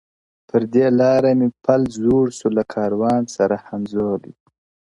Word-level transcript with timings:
•پر 0.49 0.61
دې 0.73 0.87
لاره 0.99 1.31
مي 1.39 1.49
پل 1.65 1.81
زوړ 1.97 2.25
سو 2.39 2.47
له 2.57 2.63
کاروان 2.73 3.21
سره 3.35 3.55
همزولی, 3.67 4.33